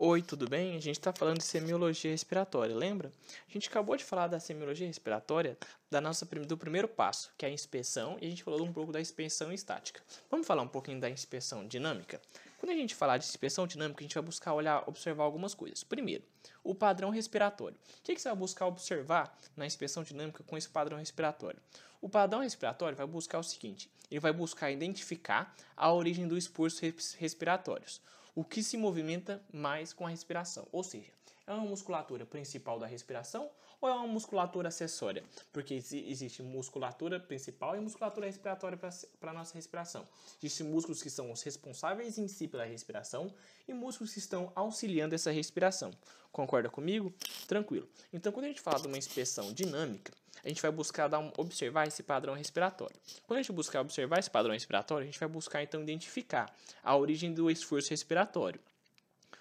[0.00, 0.76] Oi, tudo bem?
[0.76, 3.10] A gente está falando de semiologia respiratória, lembra?
[3.48, 5.58] A gente acabou de falar da semiologia respiratória
[5.90, 8.92] da nossa, do primeiro passo, que é a inspeção, e a gente falou um pouco
[8.92, 10.00] da inspeção estática.
[10.30, 12.20] Vamos falar um pouquinho da inspeção dinâmica?
[12.60, 15.82] Quando a gente falar de inspeção dinâmica, a gente vai buscar olhar, observar algumas coisas.
[15.82, 16.22] Primeiro,
[16.62, 17.76] o padrão respiratório.
[17.76, 21.58] O que, que você vai buscar observar na inspeção dinâmica com esse padrão respiratório?
[22.00, 27.14] O padrão respiratório vai buscar o seguinte: ele vai buscar identificar a origem dos esforços
[27.14, 28.00] respiratórios
[28.34, 30.66] o que se movimenta mais com a respiração.
[30.72, 31.12] Ou seja,
[31.48, 35.24] é uma musculatura principal da respiração ou é uma musculatura acessória?
[35.50, 40.06] Porque existe musculatura principal e musculatura respiratória para a nossa respiração.
[40.42, 43.32] Existem músculos que são os responsáveis em si pela respiração
[43.66, 45.90] e músculos que estão auxiliando essa respiração.
[46.30, 47.12] Concorda comigo?
[47.46, 47.88] Tranquilo.
[48.12, 50.12] Então, quando a gente fala de uma inspeção dinâmica,
[50.44, 52.96] a gente vai buscar dar um, observar esse padrão respiratório.
[53.26, 56.94] Quando a gente buscar observar esse padrão respiratório, a gente vai buscar então identificar a
[56.94, 58.60] origem do esforço respiratório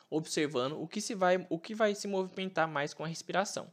[0.09, 3.67] observando o que, se vai, o que vai se movimentar mais com a respiração,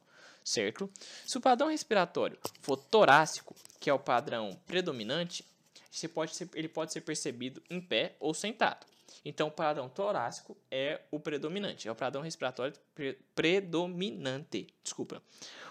[0.45, 0.91] certo?
[1.25, 5.45] Se o padrão respiratório for torácico, que é o padrão predominante,
[5.91, 8.85] você pode ser, ele pode ser percebido em pé ou sentado.
[9.25, 14.67] Então, o padrão torácico é o predominante, é o padrão respiratório pre predominante.
[14.83, 15.23] Desculpa.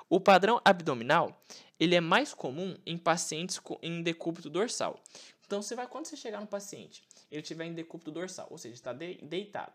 [0.09, 1.39] O padrão abdominal
[1.79, 4.99] ele é mais comum em pacientes com, em decúbito dorsal.
[5.45, 8.73] Então, você vai quando você chegar no paciente, ele tiver em decúbito dorsal, ou seja,
[8.73, 9.73] está de, deitado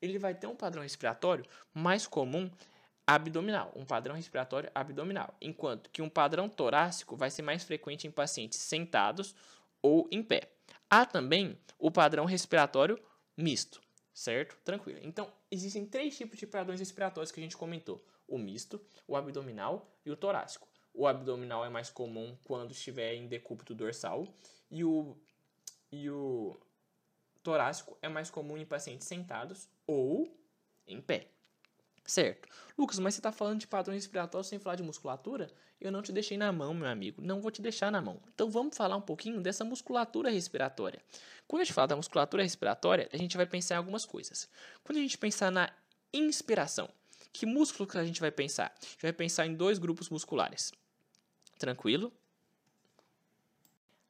[0.00, 2.50] ele vai ter um padrão respiratório mais comum
[3.06, 8.10] abdominal, um padrão respiratório abdominal, enquanto que um padrão torácico vai ser mais frequente em
[8.10, 9.34] pacientes sentados
[9.80, 10.50] ou em pé.
[10.90, 12.98] Há também o padrão respiratório
[13.36, 13.80] misto,
[14.12, 14.56] certo?
[14.62, 15.00] Tranquilo.
[15.02, 19.90] Então, existem três tipos de padrões respiratórios que a gente comentou: o misto, o abdominal
[20.04, 20.68] e o torácico.
[20.92, 24.26] O abdominal é mais comum quando estiver em decúbito dorsal
[24.70, 25.16] e o,
[25.90, 26.58] e o
[27.42, 30.36] torácico é mais comum em pacientes sentados ou
[30.86, 31.28] em pé.
[32.04, 32.48] Certo.
[32.76, 35.50] Lucas, mas você está falando de padrão respiratório sem falar de musculatura?
[35.78, 37.20] Eu não te deixei na mão, meu amigo.
[37.20, 38.20] Não vou te deixar na mão.
[38.34, 41.02] Então vamos falar um pouquinho dessa musculatura respiratória.
[41.46, 44.48] Quando a gente fala da musculatura respiratória, a gente vai pensar em algumas coisas.
[44.82, 45.70] Quando a gente pensar na
[46.12, 46.88] inspiração,
[47.32, 48.72] que músculo que a gente vai pensar?
[48.80, 50.72] A gente vai pensar em dois grupos musculares.
[51.58, 52.10] Tranquilo?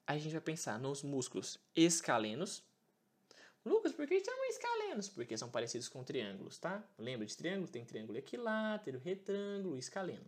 [0.07, 2.63] A gente vai pensar nos músculos escalenos
[3.65, 5.09] Lucas, por que chamam escalenos?
[5.09, 6.83] Porque são parecidos com triângulos, tá?
[6.99, 7.69] Lembra de triângulo?
[7.69, 10.25] Tem triângulo equilátero, retângulo escaleno.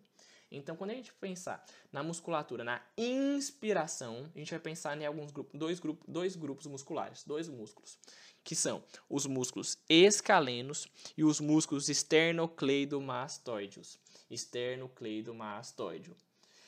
[0.50, 5.30] Então, quando a gente pensar na musculatura, na inspiração, a gente vai pensar em alguns
[5.30, 7.96] grupos, dois, grupos, dois grupos musculares, dois músculos,
[8.42, 14.00] que são os músculos escalenos e os músculos esternocleidomastoideus.
[14.28, 16.16] Esternocleidomastoideo.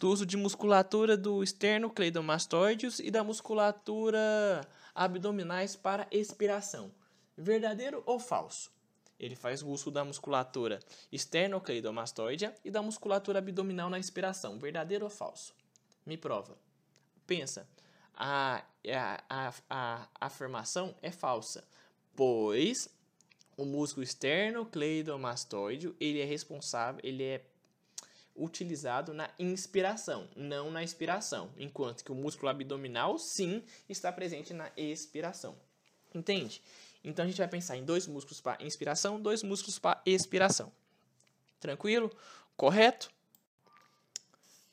[0.01, 6.91] do uso de musculatura do esternocleidomastoideus e da musculatura abdominais para expiração.
[7.37, 8.73] Verdadeiro ou falso?
[9.19, 10.81] Ele faz uso da musculatura
[11.13, 14.59] esternocleidomastoidea e da musculatura abdominal na expiração.
[14.59, 15.55] Verdadeiro ou falso?
[16.07, 16.57] Me prova.
[17.27, 17.69] Pensa.
[18.15, 21.63] A, a, a, a afirmação é falsa,
[22.17, 22.89] pois
[23.55, 27.45] o músculo esternocleidomastoideo ele é responsável, ele é
[28.37, 34.71] utilizado na inspiração, não na expiração, enquanto que o músculo abdominal sim está presente na
[34.77, 35.57] expiração.
[36.15, 36.63] Entende?
[37.03, 40.73] Então a gente vai pensar em dois músculos para inspiração, dois músculos para expiração.
[41.59, 42.11] Tranquilo?
[42.57, 43.11] Correto?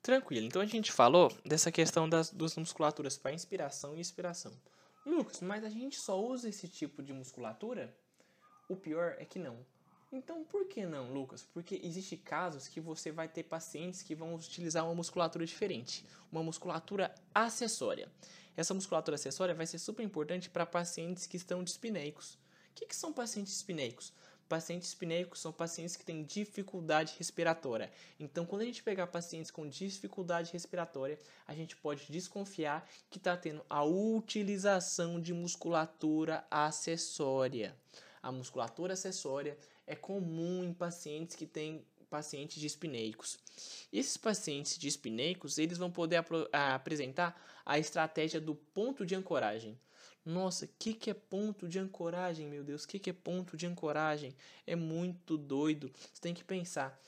[0.02, 0.48] Tranquilo.
[0.48, 4.54] Então a gente falou dessa questão das duas musculaturas para inspiração e expiração.
[5.06, 7.94] Lucas, mas a gente só usa esse tipo de musculatura?
[8.68, 9.58] O pior é que não.
[10.12, 11.46] Então, por que não, Lucas?
[11.54, 16.42] Porque existe casos que você vai ter pacientes que vão utilizar uma musculatura diferente, uma
[16.42, 18.10] musculatura acessória.
[18.56, 22.36] Essa musculatura acessória vai ser super importante para pacientes que estão dispneicos.
[22.36, 24.14] O que, que são pacientes dispneicos?
[24.48, 27.92] Pacientes espineicos são pacientes que têm dificuldade respiratória.
[28.18, 33.36] Então, quando a gente pegar pacientes com dificuldade respiratória, a gente pode desconfiar que está
[33.36, 37.76] tendo a utilização de musculatura acessória.
[38.24, 39.58] A musculatura acessória
[39.88, 43.40] é comum em pacientes que têm pacientes dispneicos.
[43.92, 49.80] Esses pacientes dispneicos, eles vão poder ap apresentar a estratégia do ponto de ancoragem.
[50.26, 52.84] Nossa, o que, que é ponto de ancoragem, meu Deus?
[52.84, 54.36] O que, que é ponto de ancoragem?
[54.66, 55.90] É muito doido.
[56.14, 57.00] Você tem que pensar.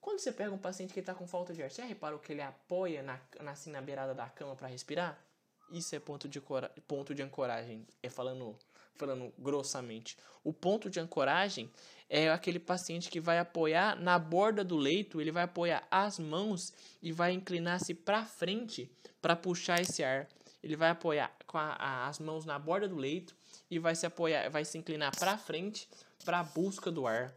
[0.00, 2.32] Quando você pega um paciente que está com falta de ar, você já reparou que
[2.32, 3.20] ele apoia na,
[3.50, 5.22] assim, na beirada da cama para respirar?
[5.72, 6.40] Isso é ponto de,
[6.86, 7.86] ponto de ancoragem.
[8.02, 8.56] É falando,
[8.94, 10.16] falando grossamente.
[10.44, 11.70] O ponto de ancoragem
[12.08, 16.72] é aquele paciente que vai apoiar na borda do leito, ele vai apoiar as mãos
[17.02, 18.90] e vai inclinar-se para frente
[19.20, 20.28] para puxar esse ar
[20.62, 23.34] ele vai apoiar com a, a, as mãos na borda do leito
[23.70, 25.88] e vai se apoiar, vai se inclinar para frente
[26.24, 27.34] para a busca do ar.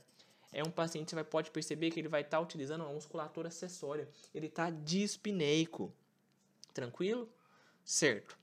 [0.54, 3.48] É um paciente você vai, pode perceber que ele vai estar tá utilizando uma musculatura
[3.48, 4.08] acessória.
[4.34, 5.92] Ele está dispneico.
[6.74, 7.30] Tranquilo?
[7.86, 8.36] Certo.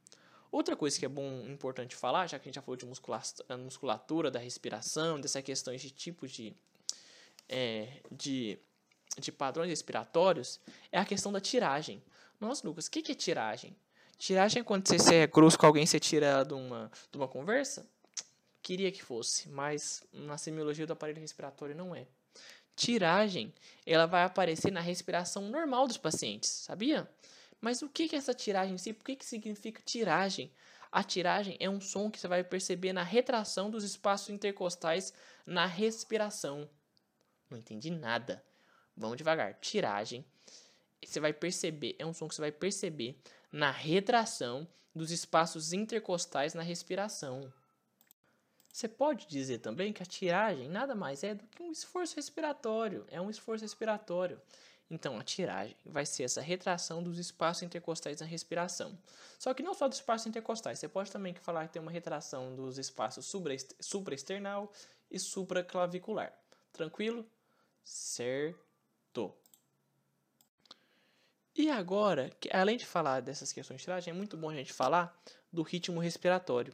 [0.52, 4.30] Outra coisa que é bom, importante falar, já que a gente já falou de musculatura,
[4.30, 6.54] da respiração, dessas questões de tipos de,
[7.48, 8.58] é, de,
[9.18, 10.60] de padrões respiratórios,
[10.92, 12.02] é a questão da tiragem.
[12.38, 13.74] Nossa, Lucas, o que, que é tiragem?
[14.18, 17.84] Tiragem, quando você é grosso com alguém, você tira de uma, de uma conversa?
[18.62, 22.06] Queria que fosse, mas na semiologia do aparelho respiratório não é.
[22.76, 23.52] Tiragem,
[23.84, 27.10] ela vai aparecer na respiração normal dos pacientes, sabia?
[27.62, 28.92] Mas o que é essa tiragem em si?
[28.92, 30.52] Por que, que significa tiragem?
[30.90, 35.14] A tiragem é um som que você vai perceber na retração dos espaços intercostais
[35.46, 36.68] na respiração.
[37.48, 38.44] Não entendi nada.
[38.96, 39.54] Vamos devagar.
[39.60, 40.24] Tiragem.
[41.04, 43.16] Você vai perceber, é um som que você vai perceber
[43.50, 47.52] na retração dos espaços intercostais na respiração.
[48.72, 53.06] Você pode dizer também que a tiragem nada mais é do que um esforço respiratório,
[53.08, 54.40] é um esforço respiratório.
[54.90, 58.98] Então, a tiragem vai ser essa retração dos espaços intercostais na respiração.
[59.38, 62.54] Só que não só dos espaços intercostais, você pode também falar que tem uma retração
[62.54, 63.32] dos espaços
[63.80, 64.70] supraesternal
[65.10, 66.32] e supraclavicular.
[66.72, 67.26] Tranquilo?
[67.82, 69.34] Certo.
[71.54, 75.18] E agora, além de falar dessas questões de tiragem, é muito bom a gente falar
[75.52, 76.72] do ritmo respiratório.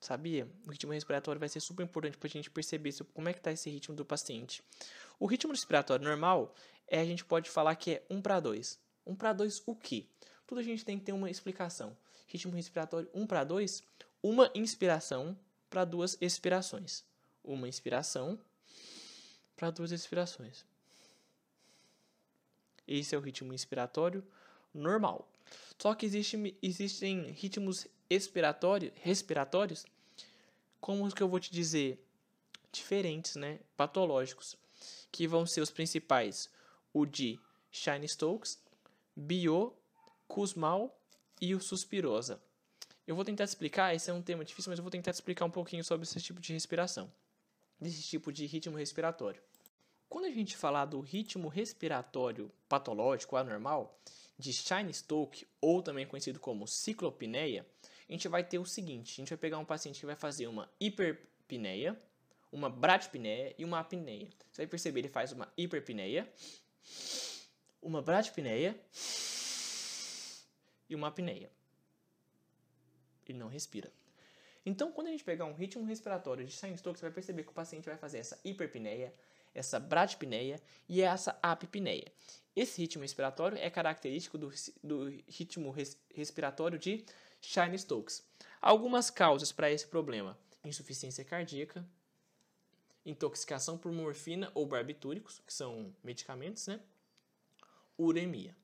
[0.00, 0.48] Sabia?
[0.66, 3.52] O ritmo respiratório vai ser super importante para a gente perceber como é que está
[3.52, 4.62] esse ritmo do paciente.
[5.18, 6.54] O ritmo respiratório normal
[6.86, 8.78] é a gente pode falar que é 1 para 2.
[9.06, 10.06] 1 para 2 o quê?
[10.46, 11.96] Tudo a gente tem que ter uma explicação.
[12.26, 13.82] Ritmo respiratório 1 para 2,
[14.22, 15.38] uma inspiração
[15.70, 17.04] para duas expirações.
[17.42, 18.38] Uma inspiração
[19.56, 20.64] para duas expirações.
[22.86, 24.24] Esse é o ritmo inspiratório
[24.72, 25.28] normal.
[25.78, 29.84] Só que existe, existem ritmos expiratório, respiratórios,
[30.80, 32.04] como que eu vou te dizer,
[32.70, 33.58] diferentes, né?
[33.76, 34.56] Patológicos,
[35.10, 36.50] que vão ser os principais,
[36.92, 37.38] o de
[37.70, 38.58] Shine-Stokes,
[39.14, 39.74] Bio,
[40.26, 40.92] Kussmaul
[41.40, 42.40] e o Suspirosa.
[43.06, 45.50] Eu vou tentar explicar, esse é um tema difícil, mas eu vou tentar explicar um
[45.50, 47.12] pouquinho sobre esse tipo de respiração,
[47.80, 49.40] desse tipo de ritmo respiratório.
[50.08, 53.98] Quando a gente falar do ritmo respiratório patológico anormal,
[54.38, 57.66] de Chine-Stokes, ou também conhecido como ciclopneia,
[58.08, 60.46] a gente vai ter o seguinte, a gente vai pegar um paciente que vai fazer
[60.46, 62.00] uma hiperpneia,
[62.56, 64.30] uma bradipneia e uma apneia.
[64.50, 66.26] Você vai perceber, ele faz uma hiperpneia,
[67.82, 68.80] uma bradipneia
[70.88, 71.50] e uma apneia.
[73.28, 73.92] Ele não respira.
[74.64, 77.54] Então, quando a gente pegar um ritmo respiratório de Chine-Stokes, você vai perceber que o
[77.54, 79.12] paciente vai fazer essa hiperpneia,
[79.54, 80.58] essa bradipneia
[80.88, 82.10] e essa apneia.
[82.54, 84.50] Esse ritmo respiratório é característico do,
[84.82, 87.04] do ritmo res, respiratório de
[87.42, 88.26] Shine-Stokes.
[88.62, 91.86] Algumas causas para esse problema: insuficiência cardíaca,
[93.06, 96.80] intoxicação por morfina ou barbitúricos, que são medicamentos, né?
[97.96, 98.54] Uremia.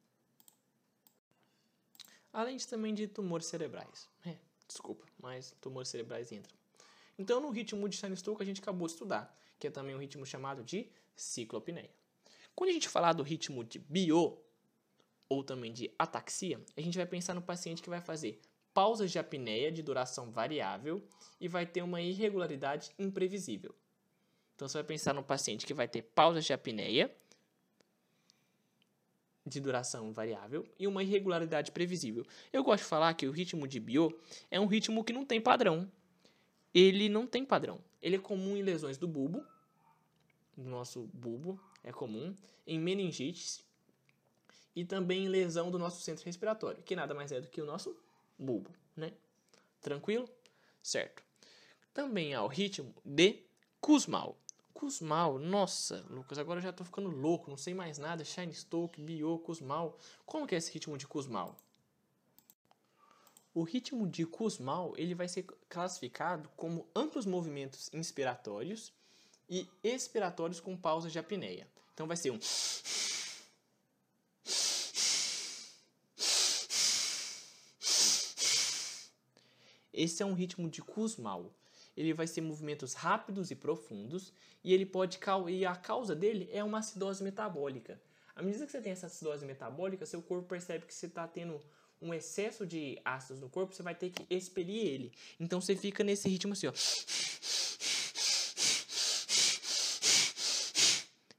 [2.30, 4.11] Além de, também de tumores cerebrais.
[4.26, 4.37] É,
[4.68, 6.54] desculpa, mas tumores cerebrais entram.
[7.18, 10.26] Então, no ritmo de Shine-Stokes, a gente acabou de estudar que é também um ritmo
[10.26, 11.90] chamado de ciclopneia.
[12.52, 14.42] Quando a gente falar do ritmo de bio,
[15.28, 18.40] ou também de ataxia, a gente vai pensar no paciente que vai fazer
[18.75, 21.00] pausas de apneia de duração variável
[21.40, 23.72] e vai ter uma irregularidade imprevisível.
[24.62, 27.12] Então você vai pensar no paciente que vai ter pausas de apneia
[29.45, 32.25] de duração variável e uma irregularidade previsível.
[32.52, 34.16] Eu gosto de falar que o ritmo de bio
[34.49, 35.90] é um ritmo que não tem padrão.
[36.73, 37.81] Ele não tem padrão.
[38.00, 39.45] Ele é comum em lesões do bulbo,
[40.57, 42.33] do nosso bulbo, é comum,
[42.64, 43.64] em meningites
[44.76, 47.66] e também em lesão do nosso centro respiratório, que nada mais é do que o
[47.66, 47.97] nosso
[48.38, 49.12] bulbo, né?
[49.81, 50.28] Tranquilo?
[50.81, 51.25] Certo.
[51.92, 53.42] Também há o ritmo de
[53.83, 54.37] Kussmaul.
[54.75, 58.25] Kussmaul, nossa, Lucas, agora eu já tô ficando louco, não sei mais nada.
[58.25, 59.97] Shine Stoke, Bio, Kussmaul.
[60.26, 61.55] Como que é esse ritmo de Kussmaul?
[63.55, 68.93] O ritmo de Kussmaul, ele vai ser classificado como amplos movimentos inspiratórios
[69.49, 71.69] e expiratórios com pausas de apneia.
[71.93, 72.38] Então vai ser um
[79.93, 81.52] Esse é um ritmo de Kussmaul.
[81.96, 84.32] Ele vai ser movimentos rápidos e profundos
[84.64, 85.18] e ele pode
[85.49, 88.00] e a causa dele é uma acidose metabólica.
[88.34, 91.61] À medida que você tem essa acidose metabólica, seu corpo percebe que você está tendo
[92.00, 95.12] um excesso de ácidos no corpo, você vai ter que expelir ele.
[95.38, 96.72] Então você fica nesse ritmo assim, ó.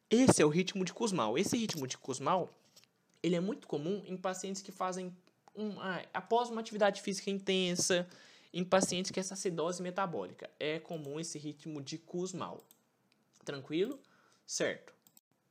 [0.10, 1.38] Esse é o ritmo de Kussmaul.
[1.38, 2.48] Esse ritmo de Kussmaul,
[3.22, 5.12] ele é muito comum em pacientes que fazem
[5.56, 8.08] um, ah, após uma atividade física intensa,
[8.54, 10.50] em pacientes que essa acidose metabólica.
[10.60, 12.64] É comum esse ritmo de Kussmaul.
[13.44, 14.00] Tranquilo?
[14.46, 14.94] Certo.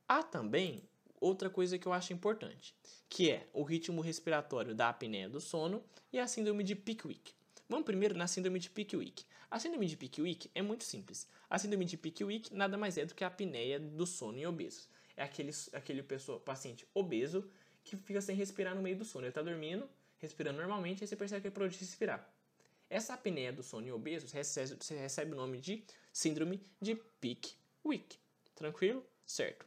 [0.07, 0.83] Há também
[1.19, 2.73] outra coisa que eu acho importante,
[3.09, 7.33] que é o ritmo respiratório da apneia do sono e a síndrome de Pickwick.
[7.67, 9.25] Vamos primeiro na síndrome de Pickwick.
[9.49, 11.27] A síndrome de Pickwick é muito simples.
[11.49, 14.89] A síndrome de Pickwick nada mais é do que a apneia do sono em obesos.
[15.15, 17.49] É aquele, aquele pessoa, paciente obeso
[17.83, 19.25] que fica sem respirar no meio do sono.
[19.25, 22.27] Ele está dormindo, respirando normalmente, e você percebe que ele parou de respirar.
[22.93, 28.19] Essa apneia do sono em obesos recebe, recebe o nome de síndrome de Pickwick.
[28.53, 29.03] Tranquilo?
[29.25, 29.65] Certo.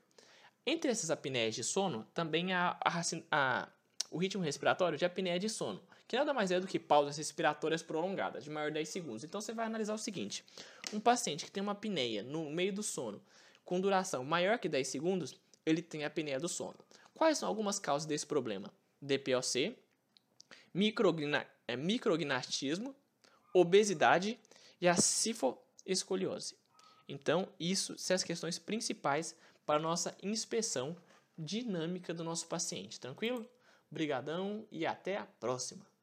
[0.65, 3.03] Entre essas apneias de sono, também há a,
[3.33, 3.69] a,
[4.13, 7.83] o ritmo respiratório de apneia de sono, que nada mais é do que pausas respiratórias
[7.83, 9.25] prolongadas, de maior de 10 segundos.
[9.25, 10.45] Então você vai analisar o seguinte:
[10.93, 13.21] um paciente que tem uma apneia no meio do sono
[13.65, 16.79] com duração maior que 10 segundos, ele tem apneia do sono.
[17.13, 18.73] Quais são algumas causas desse problema?
[19.03, 19.77] DPOC,
[21.67, 22.95] é, micrognatismo,
[23.59, 24.39] obesidade
[24.81, 26.57] e a cifoescoliose.
[27.09, 29.35] Então, isso são as questões principais
[29.65, 30.97] para a nossa inspeção
[31.39, 33.01] dinâmica do nosso paciente.
[33.01, 33.49] Tranquilo?
[33.91, 35.96] Brigadão e até a próxima!